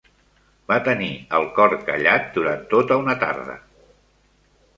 Va 0.71 0.77
tenir 0.87 1.09
el 1.39 1.45
cor 1.59 1.75
callat 1.89 2.25
durant 2.39 2.65
tota 2.73 2.99
una 3.03 3.17
tarda. 3.27 3.61